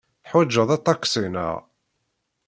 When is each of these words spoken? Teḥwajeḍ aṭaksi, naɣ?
Teḥwajeḍ 0.23 0.69
aṭaksi, 0.77 1.25
naɣ? 1.33 1.55